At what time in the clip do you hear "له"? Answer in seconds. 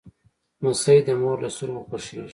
1.43-1.49